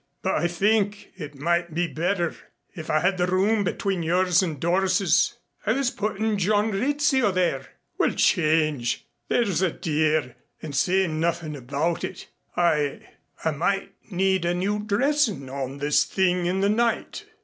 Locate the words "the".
3.19-3.27, 16.61-16.69